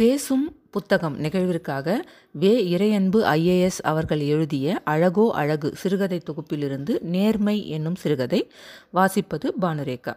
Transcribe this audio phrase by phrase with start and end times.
[0.00, 8.50] பேசும் புத்தகம் நிகழ்விற்காக வே இறையன்பு ஐஏஎஸ் அவர்கள் எழுதிய அழகோ அழகு சிறுகதை தொகுப்பிலிருந்து நேர்மை என்னும் சிறுகதை
[8.94, 10.14] வாசிப்பது பானுரேகா.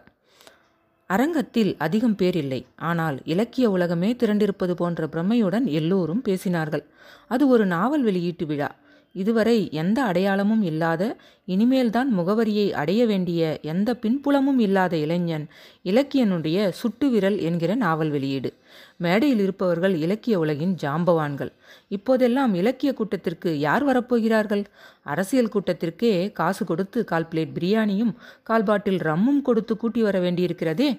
[1.06, 6.84] அரங்கத்தில் அதிகம் பேர் இல்லை ஆனால் இலக்கிய உலகமே திரண்டிருப்பது போன்ற பிரம்மையுடன் எல்லோரும் பேசினார்கள்.
[7.28, 8.74] அது ஒரு நாவல் வெளியீட்டு விழா.
[9.14, 11.02] இதுவரை எந்த அடையாளமும் இல்லாத
[11.46, 15.46] இனிமேல்தான் முகவரியை அடைய வேண்டிய எந்த பின்புலமும் இல்லாத இளைஞன்
[15.84, 18.50] இலக்கியனுடைய சுட்டு விரல் என்கிற நாவல் வெளியீடு.
[18.96, 21.52] மேடையில் இருப்பவர்கள் இலக்கிய உலகின் ஜாம்பவான்கள்.
[21.88, 24.64] இப்போதெல்லாம் இலக்கிய கூட்டத்திற்கு யார் வரப்போகிறார்கள்?
[25.04, 30.90] அரசியல் கூட்டத்திற்கே காசு கொடுத்து கால் பிளேட் பிரியாணியும் கால் பாட்டில் ரம்மும் கொடுத்து கூட்டி வர வேண்டியிருக்கிறதே.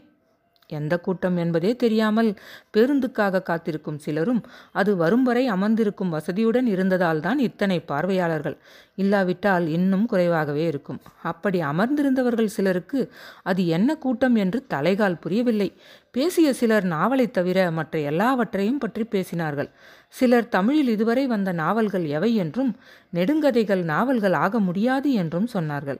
[0.69, 2.29] எந்த கூட்டம் என்பதே தெரியாமல்
[2.73, 4.41] பேருந்துக்காக காத்திருக்கும் சிலரும்
[4.71, 8.57] அது வரும் வரை அமர்ந்திருக்கும் வசதியுடன் இருந்ததால் தான் இத்தனை பார்வையாளர்கள்.
[8.95, 10.99] இல்லாவிட்டால் இன்னும் குறைவாகவே இருக்கும்.
[11.31, 12.99] அப்படி அமர்ந்திருந்தவர்கள் சிலருக்கு
[13.43, 15.69] அது என்ன கூட்டம் என்று தலைகால் புரியவில்லை.
[16.11, 19.69] பேசிய சிலர் நாவலை தவிர மற்ற எல்லாவற்றையும் பற்றி பேசினார்கள்.
[20.13, 22.71] சிலர் தமிழில் இதுவரை வந்த நாவல்கள் எவை என்றும்
[23.13, 25.99] நெடுங்கதைகள் நாவல்கள் ஆக முடியாது என்றும் சொன்னார்கள்.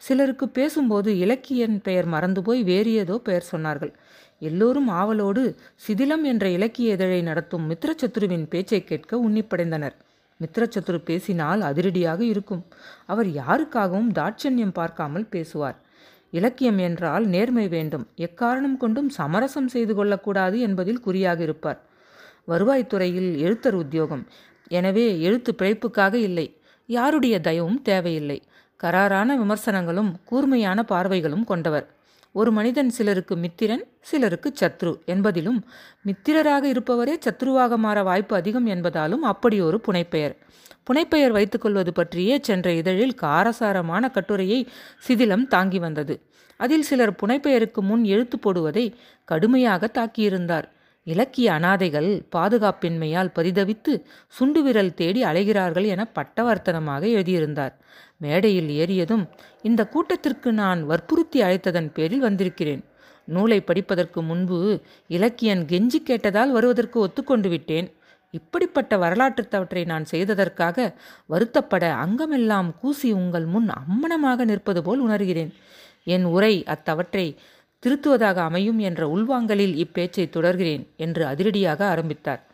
[0.00, 3.92] சிலருக்கு பேசும்போது இலக்கியன் பெயர் மறந்து போய் வேறு ஏதோ பெயர் சொன்னார்கள்.
[4.38, 5.42] எல்லோரும் ஆவலோடு
[5.86, 9.96] சிதிலம் என்ற இலக்கிய இதழை நடத்தும் மித்ரச்சத்துருவின் பேச்சை கேட்க உன்னிப்படைந்தனர்
[10.40, 12.62] மித்ரச்சத்துரு பேசினால் அதிரடியாக இருக்கும்.
[13.06, 15.78] அவர் யாருக்காகவும் தாட்சண்யம் பார்க்காமல் பேசுவார்.
[16.30, 18.04] இலக்கியம் என்றால் நேர்மை வேண்டும்.
[18.26, 21.80] எக்காரணம் கொண்டும் சமரசம் செய்து கொள்ளக்கூடாது என்பதில் குறியாக இருப்பார்.
[22.48, 24.24] வருவாய்த்துறையில் எழுத்தர் உத்தியோகம்.
[24.68, 26.46] எனவே எழுத்து பிழைப்புக்காக இல்லை.
[26.88, 28.38] யாருடைய தயவும் தேவையில்லை.
[28.82, 31.86] கராரான விமர்சனங்களும் கூர்மையான பார்வைகளும் கொண்டவர்.
[32.32, 35.60] ஒரு மனிதன் சிலருக்கு மித்திரன் சிலருக்கு சத்ரு என்பதிலும்
[36.06, 40.36] மித்திரராக இருப்பவரே சத்ருவாக மாற வாய்ப்பு அதிகம் என்பதாலும் அப்படி ஒரு புனைப்பெயர்.
[40.84, 44.68] புனைப்பெயர் வைத்துக்கொள்வது பற்றியே சென்ற இதழில் காரசாரமான கட்டுரையை
[45.08, 46.22] சிதிலம் தாங்கி வந்தது.
[46.56, 48.94] அதில் சிலர் புனைப்பெயருக்கு முன் எழுத்து போடுவதை
[49.24, 50.64] கடுமையாக தாக்கியிருந்தார்.
[51.06, 53.92] இலக்கிய அனாதைகள் பாதுகாப்பின்மையால் பரிதவித்து
[54.28, 57.74] சுண்டு விரல் தேடி அலைகிறார்கள் என பட்டவர்த்தனமாக எழுதியிருந்தார்.
[58.16, 59.28] மேடையில் ஏறியதும்
[59.62, 62.84] இந்த கூட்டத்திற்கு நான் வற்புறுத்தி அழைத்ததன் பேரில் வந்திருக்கிறேன்.
[63.24, 67.94] நூலை படிப்பதற்கு முன்பு இலக்கியன் கெஞ்சி கேட்டதால் வருவதற்கு ஒத்துக்கொண்டு விட்டேன்.
[68.30, 70.94] இப்படிப்பட்ட வரலாற்று தவற்றை நான் செய்ததற்காக
[71.28, 75.52] வருத்தப்பட அங்கமெல்லாம் கூசி உங்கள் முன் அம்மனமாக நிற்பது போல் உணர்கிறேன்.
[76.04, 77.36] என் உரை அத்தவற்றை
[77.82, 82.45] திருத்துவதாக அமையும் என்ற உள்வாங்கலில் இப்பேச்சை தொடர்கிறேன் என்று அதிரடியாக ஆரம்பித்தார்.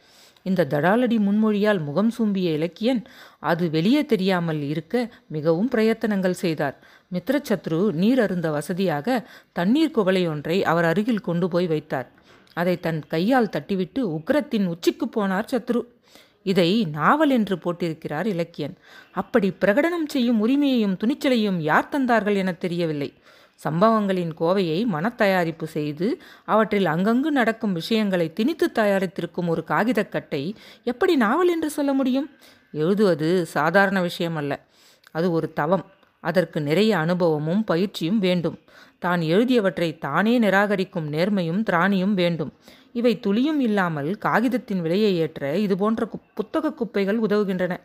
[0.42, 3.02] இந்த தடாலடி முன்மொழியால் முகம் சூம்பிய இலக்கியன்
[3.40, 4.94] அது வெளியே தெரியாமல் இருக்க
[5.26, 6.76] மிகவும் பிரயத்தனங்கள் செய்தார்.
[7.14, 12.08] மித்ரச்சத்ரு நீர் அருந்த வசதியாக தண்ணீர் குவளை ஒன்றை அவர் அருகில் கொண்டு போய் வைத்தார்.
[12.54, 15.82] அதை தன் கையால் தட்டிவிட்டு உக்கரத்தின் உச்சிக்கு போனார் சத்ரு.
[16.42, 18.74] இதை நாவல் என்று போட்டிருக்கிறார் இலக்கியன்.
[19.12, 23.10] அப்படி பிரகடனம் செய்யும் உரிமையையும் துணிச்சலையும் யார் தந்தார்கள் என தெரியவில்லை.
[23.64, 26.06] சம்பவங்களின் கோவையை மனத்தயாரிப்பு செய்து
[26.52, 30.42] அவற்றில் அங்கங்கு நடக்கும் விஷயங்களை திணித்து தயாரித்திருக்கும் ஒரு காகிதக்கட்டை
[30.92, 32.28] எப்படி நாவல் என்று சொல்ல முடியும்?
[32.82, 34.52] எழுதுவது சாதாரண விஷயம் அல்ல
[35.16, 35.84] அது ஒரு தவம்.
[36.24, 38.56] அதற்கு நிறைய அனுபவமும் பயிற்சியும் வேண்டும்.
[39.04, 42.52] தான் எழுதியவற்றை தானே நிராகரிக்கும் நேர்மையும் திராணியும் வேண்டும்.
[42.92, 46.08] இவை துளியும் இல்லாமல் காகிதத்தின் விலையை ஏற்ற இதுபோன்ற
[46.38, 47.76] புத்தக குப்பைகள் உதவுகின்றன.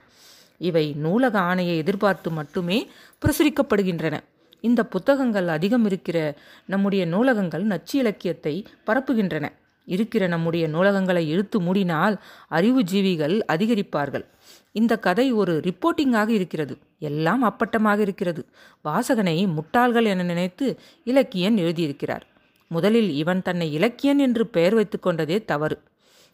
[0.61, 2.79] இவை நூலக ஆணையை எதிர்பார்த்து மட்டுமே
[3.21, 4.15] பிரசுரிக்கப்படுகின்றன.
[4.61, 9.45] இந்த புத்தகங்கள் அதிகம் இருக்கிற நம்முடைய நூலகங்கள் நச்சு இலக்கியத்தை பரப்புகின்றன.
[9.85, 12.15] இருக்கிற நம்முடைய நூலகங்களை இழுத்து மூடினால்
[12.47, 14.25] அறிவு ஜீவிகள் அதிகரிப்பார்கள்.
[14.71, 16.77] இந்த கதை ஒரு ரிப்போர்ட்டிங்காக இருக்கிறது.
[16.99, 18.45] எல்லாம் அப்பட்டமாக இருக்கிறது.
[18.83, 22.21] வாசகனை முட்டாள்கள் என நினைத்து இலக்கியன் எழுதியிருக்கிறார்.
[22.67, 25.79] முதலில் இவன் தன்னை இலக்கியன் என்று பெயர் வைத்து கொண்டதே தவறு.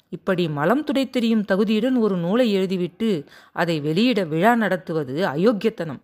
[0.09, 6.01] இப்படி மலம் துடை தெரியும் தகுதியுடன் ஒரு நூலை எழுதிவிட்டு அதை வெளியிட விழா நடத்துவது அயோக்கியத்தனம்.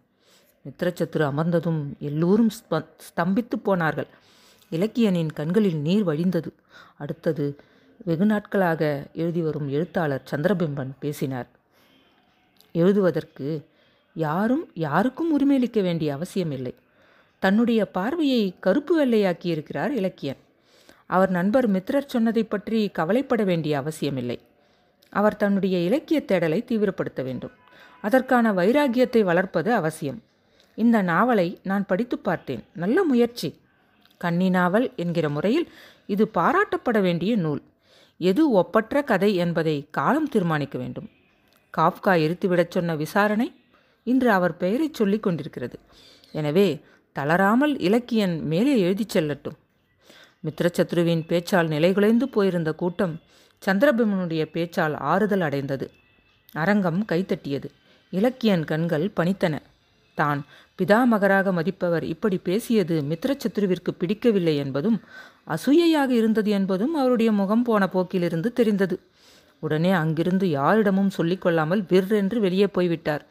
[0.65, 2.51] மித்திரச்சத்துரு அமர்ந்ததும் எல்லோரும்
[3.07, 4.09] ஸ்தம்பித்து போனார்கள்.
[4.71, 6.51] இலக்கியனின் கண்களில் நீர் வழிந்தது.
[6.97, 7.45] அடுத்தது
[8.05, 8.81] வெகு நாட்களாக
[9.13, 11.49] எழுதி வரும் எழுத்தாளர் சந்திரபிம்பன் பேசினார்.
[12.71, 13.47] எழுதுவதற்கு
[14.15, 16.73] யாரும் யாருக்கும் உரிமையளிக்க வேண்டிய அவசியமில்லை.
[17.39, 20.39] தன்னுடைய பார்வையை கருப்பு வெள்ளையாக்கி இருக்கிறார் இலக்கியன்.
[21.05, 24.39] அவர் நண்பர் மித்ரர் சொன்னதை பற்றி கவலைப்பட வேண்டிய அவசியமில்லை.
[25.09, 27.55] அவர் தன்னுடைய இலக்கிய தேடலை தீவிரப்படுத்த வேண்டும்.
[28.01, 30.19] அதற்கான வைராகியத்தை வளர்ப்பது அவசியம்.
[30.79, 32.63] இந்த நாவலை நான் படித்து பார்த்தேன்.
[32.73, 33.49] நல்ல முயற்சி.
[34.17, 35.65] கன்னி நாவல் என்கிற முறையில்
[36.05, 37.61] இது பாராட்டப்பட வேண்டிய நூல்.
[38.17, 41.09] எது ஒப்பற்ற கதை என்பதை காலம் தீர்மானிக்க வேண்டும்.
[41.77, 43.47] காப்கா எரித்துவிடச் சொன்ன விசாரணை
[44.03, 45.79] இன்று அவர் பெயரைச் சொல்லிக் கொண்டிருக்கிறது.
[46.31, 46.67] எனவே
[47.11, 49.57] தளராமல் இலக்கியன் மேலே எழுதிச் செல்லட்டும்.
[50.43, 53.19] மித்ரசத்ருவின் பேச்சால் நிலைகுலைந்து போயிருந்த கூட்டம்
[53.65, 55.91] சந்திரபிமனுடைய பேச்சால் ஆறுதல் அடைந்தது.
[56.51, 57.69] அரங்கம் கைத்தட்டியது.
[58.09, 59.59] இலக்கியன் கண்கள் பணித்தன.
[60.21, 60.39] தான்.
[60.79, 64.97] பிதாமகராக மதிப்பவர் இப்படி பேசியது மித்ரசத்ருவிற்கு பிடிக்கவில்லை என்பதும்
[65.47, 68.97] அசூயையாக இருந்தது என்பதும் அவருடைய முகம் போன போக்கிலிருந்து தெரிந்தது.
[69.63, 73.23] உடனே அங்கிருந்து யாரிடமும் சொல்லிக்கொள்ளாமல் விற்றென்று வெளியே போய்விட்டார்.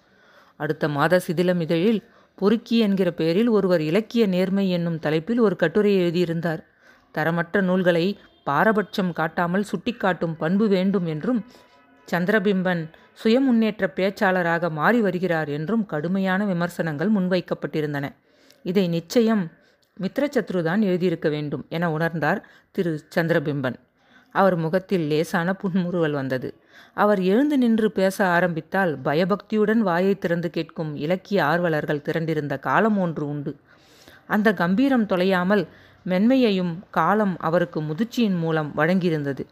[0.61, 2.01] அடுத்த மாத சிதிலம் இதழில்
[2.39, 6.61] பொறுக்கி என்கிற பெயரில் ஒருவர் இலக்கிய நேர்மை என்னும் தலைப்பில் ஒரு கட்டுரை எழுதியிருந்தார்.
[7.15, 8.05] தரமற்ற நூல்களை
[8.47, 11.41] பாரபட்சம் காட்டாமல் சுட்டிக்காட்டும் பண்பு வேண்டும் என்றும்
[12.09, 12.83] சந்திரபிம்பன்
[13.21, 18.07] சுய முன்னேற்ற பேச்சாளராக மாறி வருகிறார் என்றும் கடுமையான விமர்சனங்கள் முன்வைக்கப்பட்டிருந்தன.
[18.63, 19.45] இதை நிச்சயம்
[20.01, 23.79] மித்ரசத்ருதான் எழுதியிருக்க வேண்டும் என உணர்ந்தார் திரு சந்திரபிம்பன்.
[24.35, 26.49] அவர் முகத்தில் லேசான புன்முறுவல் வந்தது.
[26.95, 33.53] அவர் எழுந்து நின்று பேச ஆரம்பித்தால் பயபக்தியுடன் வாயை திறந்து கேட்கும் இலக்கிய ஆர்வலர்கள் திரண்டிருந்த காலம் ஒன்று உண்டு.
[34.27, 35.65] அந்த கம்பீரம் தொலையாமல்
[36.05, 39.43] மென்மையையும் காலம் அவருக்கு முதிர்ச்சியின் மூலம் வழங்கியிருந்தது.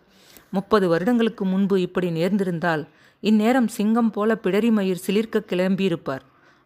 [0.53, 2.83] முப்பது வருடங்களுக்கு முன்பு இப்படி நேர்ந்திருந்தால்
[3.23, 6.25] இந்நேரம் சிங்கம் போல பிடரி மயிர் சிலிர்க்க கிளம்பியிருப்பார்.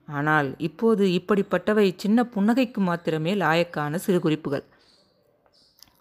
[0.08, 4.64] ஆனால் இப்போது இப்படிப்பட்டவை சின்ன புன்னகைக்கு மாத்திரமே லாயக்கான சிறுகுறிப்புகள்.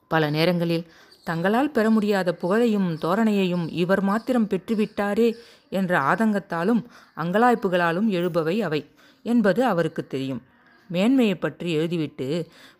[0.07, 0.87] பல நேரங்களில்
[1.23, 5.27] தங்களால் பெற முடியாத புகழையும் தோரணையையும் இவர் மாத்திரம் பெற்றுவிட்டாரே
[5.69, 6.81] என்ற ஆதங்கத்தாலும்
[7.17, 8.81] அங்கலாய்ப்புகளாலும் எழுபவை அவை
[9.25, 10.41] என்பது அவருக்கு தெரியும்.
[10.89, 12.27] மேன்மையை பற்றி எழுதிவிட்டு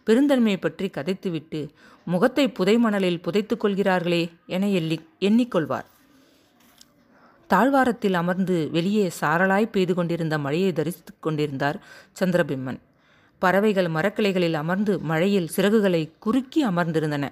[0.08, 1.60] பெருந்தன்மையை பற்றி கதைத்துவிட்டு
[2.12, 5.88] முகத்தை புதை மணலில் புதைத்துக் கொள்கிறார்களே என எண்ணி எண்ணிக்கொள்வார்.
[7.50, 11.78] தாழ்வாரத்தில் அமர்ந்து வெளியே சாரலாய் பெய்து கொண்டிருந்த மழையை தரித்து கொண்டிருந்தார்
[12.20, 12.80] சந்திரபிம்மன்
[13.42, 17.26] பறவைகள் மரக்கிளைகளில் அமர்ந்து மழையில் சிறகுகளை குறுக்கி அமர்ந்திருந்தன.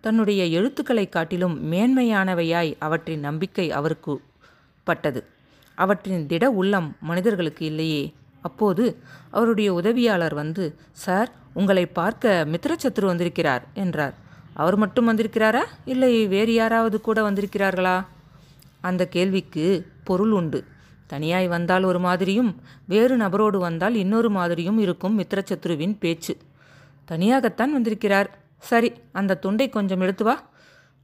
[0.00, 4.14] தன்னுடைய எழுத்துக்களை காட்டிலும் மேன்மையானவையாய் அவற்றின் நம்பிக்கை அவருக்கு
[4.86, 5.20] பட்டது.
[5.78, 8.02] அவற்றின் திட உள்ளம் மனிதர்களுக்கு இல்லையே.
[8.40, 8.84] அப்போது
[9.30, 10.64] அவருடைய உதவியாளர் வந்து
[11.04, 14.14] சார் உங்களை பார்க்க மித்ரசத்ரு வந்திருக்கிறார் என்றார்.
[14.52, 15.64] அவர் மட்டும் வந்திருக்கிறாரா?
[15.84, 18.06] இல்லை வேறு யாராவது கூட வந்திருக்கிறார்களா?
[18.80, 20.64] அந்த கேள்விக்கு பொருள் உண்டு.
[21.06, 26.36] தனியாய் வந்தால் ஒரு மாதிரியும் வேறு நபரோடு வந்தால் இன்னொரு மாதிரியும் இருக்கும் மித்திரச்சத்ருவின் பேச்சு.
[27.10, 28.38] தனியாகத்தான் வந்திருக்கிறார்.
[28.58, 30.48] சரி அந்த துண்டை கொஞ்சம் எடுத்து வா.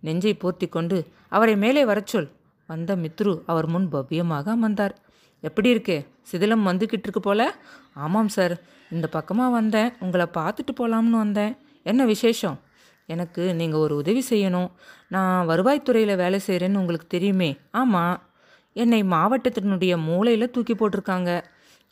[0.00, 2.30] நெஞ்சை போர்த்தி கொண்டு அவரை மேலே வரச் சொல்.
[2.66, 4.98] வந்த மித்ரு அவர் முன் பவ்யமாக அமர்ந்தார்.
[5.40, 6.06] எப்படி இருக்கே?
[6.32, 7.54] சிதிலம் வந்துக்கிட்டு இருக்கு போல?
[7.94, 8.80] ஆமாம் சார்.
[8.92, 11.52] இந்த பக்கமாக வந்தேன் உங்களை பார்த்துட்டு போகலாம்னு வந்தேன்.
[11.86, 12.58] என்ன விசேஷம்?
[13.08, 14.70] எனக்கு நீங்கள் ஒரு உதவி செய்யணும்.
[15.08, 17.50] நான் வருவாய்த்துறையில் வேலை செய்கிறேன்னு உங்களுக்கு தெரியுமே.
[17.80, 18.16] ஆமாம்
[18.76, 21.30] என்னை மாவட்டத்தினுடைய மூளையில் தூக்கி போட்டிருக்காங்க.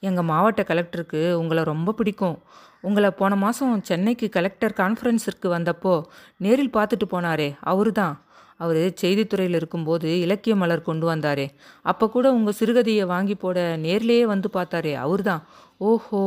[0.02, 2.36] எங்கள் மாவட்ட கலெக்டருக்கு உங்களை ரொம்ப பிடிக்கும்.
[2.82, 5.94] உங்களை போன மாதம் சென்னைக்கு கலெக்டர் கான்ஃபரன்ஸிற்கு வந்தப்போ
[6.36, 8.14] நேரில் பார்த்துட்டு போனாரே அவரு தான்
[8.56, 11.46] அவர் செய்தித்துறையில் இருக்கும்போது இலக்கிய மலர் கொண்டு வந்தாரே.
[11.82, 15.42] அப்போ கூட உங்கள் சிறுகதையை வாங்கி போட நேர்லேயே வந்து பார்த்தாரே அவர் தான்
[15.90, 16.22] ஓஹோ.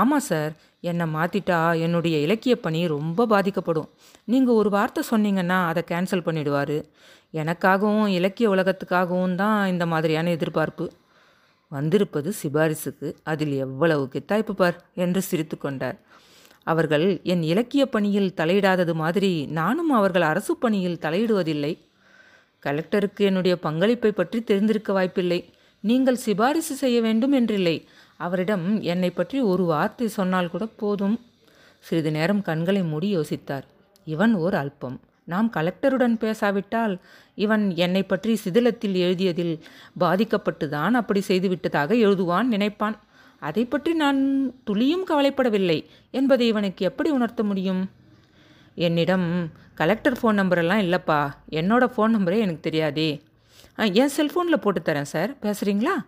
[0.00, 0.52] ஆமாம் சார்.
[0.90, 3.88] என்னை மாற்றிட்டா என்னுடைய இலக்கிய பணி ரொம்ப பாதிக்கப்படும்.
[4.32, 6.76] நீங்கள் ஒரு வார்த்தை சொன்னீங்கன்னா அதை கேன்சல் பண்ணிடுவார்.
[7.34, 10.86] எனக்காகவும் இலக்கிய உலகத்துக்காகவும் தான் இந்த மாதிரியான எதிர்பார்ப்பு.
[11.72, 13.08] வந்திருப்பது சிபாரிசுக்கு.
[13.22, 15.96] அதில் எவ்வளவு கித்தாய்ப்பு பார் என்று சிரித்து கொண்டார்.
[16.66, 21.72] அவர்கள் என் இலக்கிய பணியில் தலையிடாதது மாதிரி நானும் அவர்கள் அரசு பணியில் தலையிடுவதில்லை.
[22.62, 25.40] கலெக்டருக்கு என்னுடைய பங்களிப்பை பற்றி தெரிந்திருக்க வாய்ப்பில்லை.
[25.84, 27.76] நீங்கள் சிபாரிசு செய்ய வேண்டும் என்றில்லை.
[28.16, 31.20] அவரிடம் என்னை பற்றி ஒரு வார்த்தை சொன்னால் கூட போதும்.
[31.78, 33.62] சிறிது நேரம் கண்களை மூடி யோசித்தார்.
[34.04, 35.00] இவன் ஓர் அல்பம்.
[35.24, 36.98] நாம் கலெக்டருடன் பேசாவிட்டால்
[37.34, 39.64] இவன் என்னை பற்றி சிதிலத்தில் எழுதியதில்
[40.00, 43.00] பாதிக்கப்பட்டுதான் அப்படி செய்துவிட்டதாக எழுதுவான் நினைப்பான்.
[43.40, 45.84] அதை பற்றி நான் துளியும் கவலைப்படவில்லை.
[46.10, 47.90] என்பதை இவனுக்கு எப்படி உணர்த்த முடியும்?
[48.74, 51.30] என்னிடம் கலெக்டர் ஃபோன் நம்பரெல்லாம் இல்லைப்பா.
[51.50, 53.22] என்னோடய ஃபோன் நம்பரே எனக்கு தெரியாதே.
[53.78, 55.34] ஆ, என் செல்ஃபோனில் போட்டு தரேன் சார்.
[55.42, 56.04] பேசுகிறீங்களா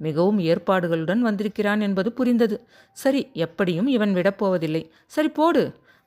[0.00, 2.56] மிகவும் ஏற்பாடுகளுடன் வந்திருக்கிறான் என்பது புரிந்தது.
[2.92, 4.82] சரி எப்படியும் இவன் விடப்போவதில்லை.
[5.06, 5.62] சரி போடு.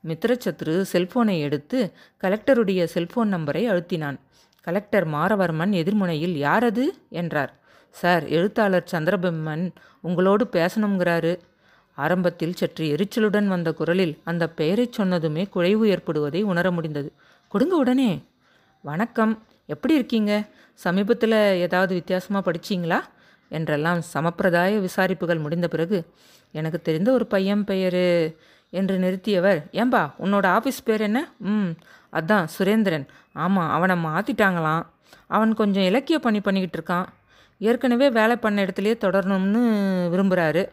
[0.07, 1.79] மித்ரசத்ரு செல்போனை எடுத்து
[2.23, 4.17] கலெக்டருடைய செல்போன் நம்பரை அழுத்தினான்.
[4.61, 7.53] கலெக்டர் மாரவர்மன் எதிர்முனையில் யார் அது என்றார்.
[7.89, 9.65] சார் எழுத்தாளர் சந்திரபிம்மன்
[10.01, 11.33] உங்களோடு பேசணுங்கிறாரு
[11.97, 17.09] ஆரம்பத்தில் சற்று எரிச்சலுடன் வந்த குரலில் அந்த பெயரைச் சொன்னதுமே குழைவு ஏற்படுவதை உணர முடிந்தது.
[17.47, 18.11] கொடுங்க உடனே.
[18.81, 19.33] வணக்கம்.
[19.65, 20.31] எப்படி இருக்கீங்க?
[20.73, 21.35] சமீபத்தில்
[21.65, 22.99] ஏதாவது வித்தியாசமாக படிச்சீங்களா?
[23.57, 25.97] என்றெல்லாம் சமப்பிரதாய விசாரிப்புகள் முடிந்த பிறகு
[26.59, 28.03] எனக்கு தெரிந்த ஒரு பையன் பெயர்
[28.79, 29.59] என்று நிறுத்தியவர்.
[29.81, 31.19] ஏம்பா உன்னோட ஆஃபீஸ் பேர் என்ன?
[31.51, 31.71] ம்
[32.19, 33.05] அதான் சுரேந்திரன்.
[33.45, 34.83] ஆமாம் அவனை மாற்றிட்டாங்களாம்
[35.35, 37.07] அவன் கொஞ்சம் இலக்கிய பணி பண்ணிக்கிட்டு இருக்கான்.
[37.69, 39.61] ஏற்கனவே வேலை பண்ண இடத்துலையே தொடரணும்னு
[40.13, 40.63] விரும்புகிறாரு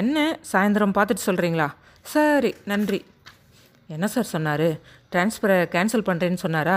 [0.00, 0.16] என்ன
[0.52, 1.68] சாயந்தரம் பார்த்துட்டு சொல்கிறீங்களா
[2.12, 3.00] சரி நன்றி.
[3.94, 4.68] என்ன சார் சொன்னார்?
[5.12, 6.76] டிரான்ஸ்ஃபரை கேன்சல் பண்ணுறேன்னு சொன்னாரா?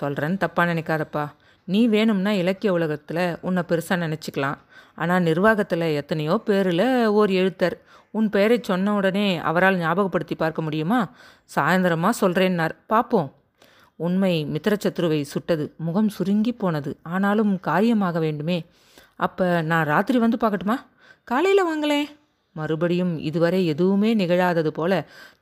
[0.00, 1.24] சொல்கிறேன்னு தப்பாக நினைக்காதப்பா.
[1.68, 4.58] நீ வேணும்னா இலக்கிய உலகத்தில் உன்னை பெருசாக நினச்சிக்கலாம்.
[4.98, 6.86] ஆனால் நிர்வாகத்தில் எத்தனையோ பேரில்
[7.18, 7.76] ஓர் எழுத்தர்.
[8.10, 11.00] உன் பெயரை சொன்ன உடனே அவரால் ஞாபகப்படுத்தி பார்க்க முடியுமா?
[11.56, 13.28] சாயந்தரமாக சொல்கிறேன்னார் பார்ப்போம்
[14.06, 15.64] உண்மை மித்திரச்சத்ருவை சுட்டது.
[15.76, 16.90] முகம் சுருங்கி போனது.
[17.14, 18.58] ஆனாலும் காரியமாக வேண்டுமே.
[19.26, 20.76] அப்போ நான் ராத்திரி வந்து பார்க்கட்டுமா?
[21.28, 22.08] காலையில் வாங்களேன்.
[22.56, 24.92] மறுபடியும் இதுவரை எதுவுமே நிகழாதது போல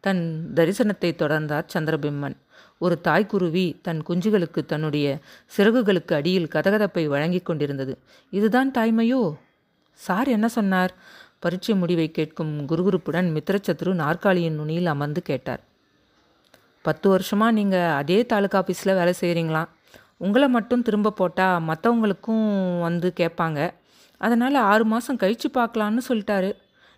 [0.00, 0.22] தன்
[0.54, 2.36] தரிசனத்தை தொடர்ந்தார் சந்திரபிம்மன்
[2.78, 5.18] ஒரு தாய்க்குருவி தன் குஞ்சுகளுக்கு தன்னுடைய
[5.56, 7.98] சிறகுகளுக்கு அடியில் கதகதப்பை வழங்கி கொண்டிருந்தது.
[8.30, 9.34] இதுதான் தாய்மையோ?
[9.92, 10.94] சார் என்ன சொன்னார்?
[11.38, 15.60] பரீட்சை முடிவை கேட்கும் குருகுருப்புடன் மித்திரச்சத்ரு நாற்காலியின் நுனியில் அமர்ந்து கேட்டார்.
[16.82, 19.68] பத்து வருஷமாக நீங்கள் அதே தாலுக்கா ஆஃபீஸில் வேலை செய்கிறீங்களாம்
[20.16, 23.70] உங்களை மட்டும் திரும்ப போட்டால் மற்றவங்களுக்கும் வந்து கேட்பாங்க.
[24.18, 26.52] அதனால் ஆறு மாதம் கழித்து பார்க்கலான்னு சொல்லிட்டாரு.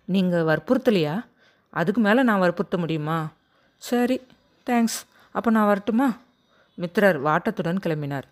[0.05, 1.25] நீங்கள் வற்புறுத்தலையா?
[1.69, 3.31] அதுக்கு மேலே நான் வற்புறுத்த முடியுமா?
[3.77, 4.21] சரி
[4.65, 4.99] தேங்க்ஸ்.
[5.31, 6.17] அப்போ நான் வரட்டுமா?
[6.77, 8.27] மித்திரர் வாட்டத்துடன் கிளம்பினார்.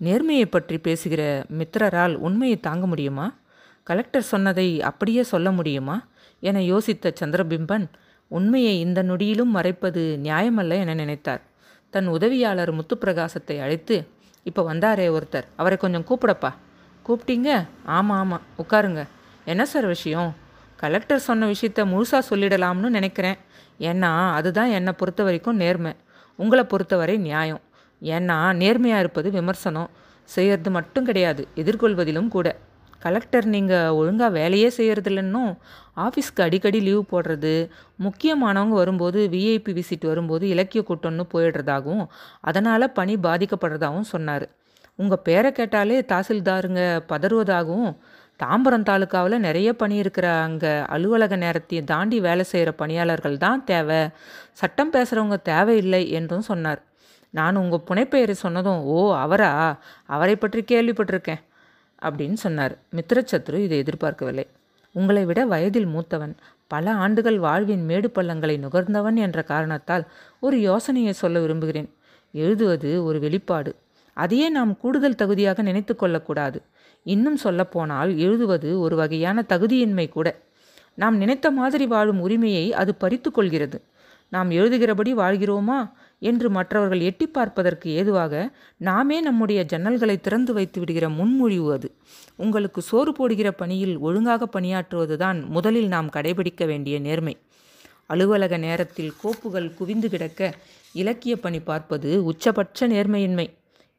[0.00, 3.34] நேர்மையை பற்றி பேசுகிற மித்திரரால் உண்மையை தாங்க முடியுமா?
[3.82, 6.06] கலெக்டர் சொன்னதை அப்படியே சொல்ல முடியுமா?
[6.40, 7.86] என யோசித்த சந்திரபிம்பன்
[8.28, 11.40] உண்மையை இந்த நொடியிலும் மறைப்பது நியாயமல்ல என நினைத்தார்.
[11.90, 14.08] தன் உதவியாளர் முத்துப்பிரகாசத்தை அழைத்து
[14.42, 16.52] இப்போ வந்தாரே ஒருத்தர் அவரை கொஞ்சம் கூப்பிடப்பா.
[17.08, 17.66] கூப்பிட்டீங்க?
[17.84, 19.04] ஆமாம் ஆமாம் உட்காருங்க.
[19.44, 20.34] என்ன சார் விஷயம்?
[20.76, 23.36] கலெக்டர் சொன்ன விஷயத்த முழுசாக சொல்லிடலாம்னு நினைக்கிறேன்.
[23.78, 25.92] ஏன்னா அதுதான் என்னை பொறுத்த வரைக்கும் நேர்மை.
[26.36, 27.62] உங்களை பொறுத்தவரை நியாயம்.
[28.02, 29.90] ஏன்னா நேர்மையாக இருப்பது விமர்சனம்.
[30.28, 32.48] செய்யறது மட்டும் கிடையாது எதிர்கொள்வதிலும் கூட.
[32.98, 35.50] கலெக்டர் நீங்கள் ஒழுங்காக வேலையே செய்கிறதில்லன்னும்
[36.04, 37.52] ஆஃபீஸ்க்கு அடிக்கடி லீவ் போடுறது
[38.04, 42.06] முக்கியமானவங்க வரும்போது விஐபி விசிட் வரும்போது இலக்கிய கூட்டம்னு போயிடுறதாகவும்
[42.40, 44.46] அதனால் பணி பாதிக்கப்படுறதாகவும் சொன்னார்.
[44.96, 47.90] உங்கள் பேரை கேட்டாலே தாசில்தாருங்க பதறுவதாகவும்
[48.42, 54.00] தாம்பரம் தாலுக்காவில் நிறைய பணி இருக்கிற அங்கே அலுவலக நேரத்தை தாண்டி வேலை செய்கிற பணியாளர்கள் தான் தேவை.
[54.52, 56.80] சட்டம் பேசுகிறவங்க தேவையில்லை என்றும் சொன்னார்.
[57.30, 59.50] நான் உங்கள் புனைப்பெயரை சொன்னதும் ஓ அவரா?
[60.06, 61.42] அவரை பற்றி கேள்விப்பட்டிருக்கேன்
[62.02, 62.74] அப்படின்னு சொன்னார்.
[62.96, 64.46] மித்திரச்சத்ரு இதை எதிர்பார்க்கவில்லை.
[64.94, 66.34] உங்களை விட வயதில் மூத்தவன்
[66.66, 70.04] பல ஆண்டுகள் வாழ்வின் மேடு பள்ளங்களை நுகர்ந்தவன் என்ற காரணத்தால்
[70.40, 71.88] ஒரு யோசனையை சொல்ல விரும்புகிறேன்.
[72.34, 73.72] எழுதுவது ஒரு வெளிப்பாடு.
[74.16, 76.58] அதையே நாம் கூடுதல் தகுதியாக நினைத்து கொள்ளக்கூடாது.
[77.04, 80.28] இன்னும் சொல்லப்போனால் எழுதுவது ஒரு வகையான தகுதியின்மை கூட.
[80.94, 83.82] நாம் நினைத்த மாதிரி வாழும் உரிமையை அது பறித்து கொள்கிறது.
[84.28, 91.72] நாம் எழுதுகிறபடி வாழ்கிறோமா என்று மற்றவர்கள் எட்டி பார்ப்பதற்கு ஏதுவாக நாமே நம்முடைய ஜன்னல்களை திறந்து வைத்து விடுகிற முன்மொழிவு
[91.72, 91.94] அது.
[92.36, 97.38] உங்களுக்கு சோறு போடுகிற பணியில் ஒழுங்காக பணியாற்றுவதுதான் முதலில் நாம் கடைபிடிக்க வேண்டிய நேர்மை.
[98.06, 100.54] அலுவலக நேரத்தில் கோப்புகள் குவிந்து கிடக்க
[100.92, 103.46] இலக்கிய பணி பார்ப்பது உச்சபட்ச நேர்மையின்மை.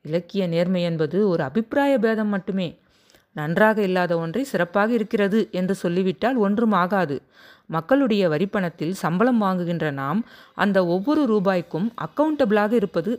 [0.01, 2.79] இலக்கிய நேர்மை என்பது ஒரு அபிப்பிராய பேதம் மட்டுமே.
[3.35, 7.17] நன்றாக இல்லாத ஒன்றை சிறப்பாக இருக்கிறது என்று சொல்லிவிட்டால் ஒன்றும் ஆகாது.
[7.65, 10.19] மக்களுடைய வரிப்பணத்தில் சம்பளம் வாங்குகின்ற நாம்
[10.55, 13.11] அந்த ஒவ்வொரு ரூபாய்க்கும் அக்கவுண்டபிளாக இருப்பது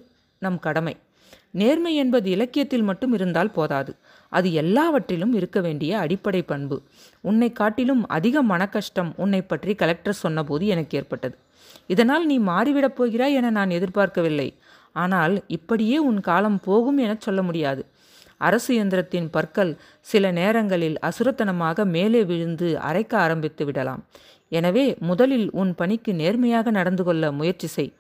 [0.43, 0.95] நம் கடமை.
[1.51, 3.93] நேர்மை என்பது இலக்கியத்தில் மட்டும் இருந்தால் போதாது.
[4.33, 6.77] அது எல்லாவற்றிலும் இருக்க வேண்டிய அடிப்படை பண்பு.
[7.21, 11.37] உன்னை காட்டிலும் அதிக மனக்கஷ்டம் உன்னை பற்றி கலெக்டர் சொன்னபோது எனக்கு ஏற்பட்டது.
[11.87, 14.49] இதனால் நீ மாறிவிடப் போகிறாய் என நான் எதிர்பார்க்கவில்லை.
[14.93, 17.83] ஆனால் இப்படியே உன் காலம் போகும் என சொல்ல முடியாது.
[18.37, 24.05] அரசு இயந்திரத்தின் பற்கள் சில நேரங்களில் அசுரத்தனமாக மேலே விழுந்து அரைக்க ஆரம்பித்து விடலாம்.
[24.49, 27.93] எனவே முதலில் உன் பணிக்கு நேர்மையாக நடந்து கொள்ள முயற்சி செய்.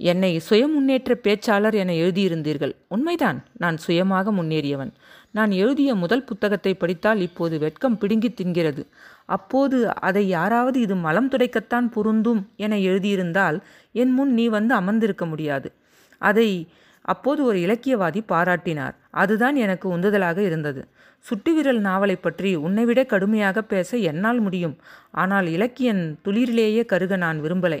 [0.00, 2.74] என்னை சுய முன்னேற்ற பேச்சாளர் என எழுதியிருந்தீர்கள்.
[2.88, 4.92] உண்மைதான் நான் சுயமாக முன்னேறியவன்.
[5.30, 8.86] நான் எழுதிய முதல் புத்தகத்தை படித்தால் இப்போது வெட்கம் பிடுங்கி தின்கிறது.
[9.26, 13.62] அப்போது அதை யாராவது இது மலம் துடைக்கத்தான் பொருந்தும் என எழுதியிருந்தால்
[13.92, 15.72] என் முன் நீ வந்து அமர்ந்திருக்க முடியாது.
[16.18, 16.68] அதை
[17.12, 18.94] அப்போது ஒரு இலக்கியவாதி பாராட்டினார்.
[19.22, 20.82] அதுதான் எனக்கு உந்துதலாக இருந்தது.
[21.24, 24.74] சுட்டுவிரல் நாவலை பற்றி உன்னைவிட கடுமையாக பேச என்னால் முடியும்.
[25.22, 27.80] ஆனால் இலக்கியன் துளிரிலேயே கருக நான் விரும்பலை.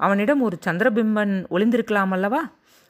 [0.00, 2.42] அவனிடம் ஒரு சந்திரபிம்பன் ஒளிந்திருக்கலாம் அல்லவா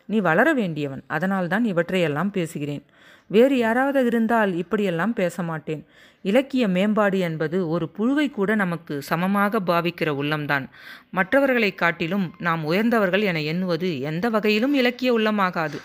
[0.08, 1.02] நீ வளர வேண்டியவன்.
[1.06, 2.84] அதனால்தான் இவற்றையெல்லாம் பேசுகிறேன்.
[3.30, 5.82] வேறு யாராவது இருந்தால் இப்படியெல்லாம் பேச மாட்டேன்
[6.22, 10.64] இலக்கிய மேம்பாடு என்பது ஒரு புழுவை கூட நமக்கு சமமாக பாவிக்கிற உள்ளம்தான்.
[11.10, 15.78] மற்றவர்களை காட்டிலும் நாம் உயர்ந்தவர்கள் என எண்ணுவது எந்த வகையிலும் இலக்கிய உள்ளமாகாது.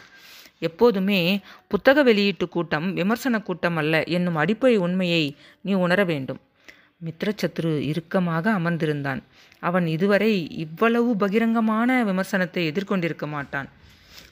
[0.60, 1.20] எப்போதுமே
[1.68, 5.24] புத்தக வெளியீட்டு கூட்டம் விமர்சன கூட்டம் அல்ல என்னும் அடிப்படை உண்மையை
[5.62, 6.42] நீ உணர வேண்டும்.
[7.06, 9.22] மித்ரச்சத்ரு இறுக்கமாக அமர்ந்திருந்தான்.
[9.60, 13.70] அவன் இதுவரை இவ்வளவு பகிரங்கமான விமர்சனத்தை எதிர்கொண்டிருக்க மாட்டான்.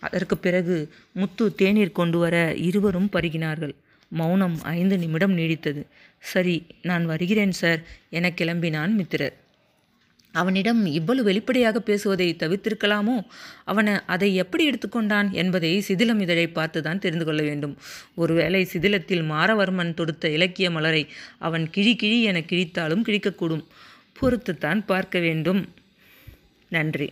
[0.02, 0.76] அதற்கு பிறகு
[1.14, 3.76] முத்து தேநீர் கொண்டு வர இருவரும் பருகினார்கள்.
[4.10, 5.84] மௌனம் ஐந்து நிமிடம் நீடித்தது.
[6.20, 9.36] சரி நான் வருகிறேன் சார் என கிளம்பினான் மித்திரர்.
[10.34, 13.16] அவனிடம் இவ்வளவு வெளிப்படையாக பேசுவதை தவிர்த்திருக்கலாமோ?
[13.66, 17.78] அவனை அதை எப்படி எடுத்துக்கொண்டான் என்பதை சிதிலம் இதழை பார்த்துதான் தெரிந்து கொள்ள வேண்டும்.
[18.16, 21.04] ஒருவேளை சிதிலத்தில் மாரவர்மன் தொடுத்த இலக்கிய மலரை
[21.40, 23.66] அவன் கிழி கிழி என கிழித்தாலும் கிழிக்கக்கூடும்.
[24.22, 25.74] பொறுத்துத்தான் பார்க்க வேண்டும்.
[26.70, 27.12] நன்றி.